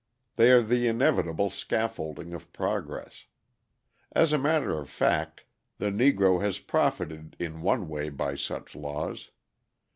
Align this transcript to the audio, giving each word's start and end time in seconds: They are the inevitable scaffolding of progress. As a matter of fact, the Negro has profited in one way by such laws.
They 0.35 0.49
are 0.51 0.63
the 0.63 0.87
inevitable 0.87 1.51
scaffolding 1.51 2.33
of 2.33 2.51
progress. 2.51 3.27
As 4.13 4.33
a 4.33 4.39
matter 4.39 4.79
of 4.79 4.89
fact, 4.89 5.45
the 5.77 5.91
Negro 5.91 6.41
has 6.43 6.57
profited 6.57 7.35
in 7.37 7.61
one 7.61 7.87
way 7.87 8.09
by 8.09 8.33
such 8.33 8.75
laws. 8.75 9.29